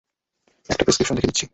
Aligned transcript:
একটা 0.69 0.83
প্রেসক্রিপশন 0.85 1.15
লিখে 1.17 1.29
দিচ্ছি। 1.29 1.45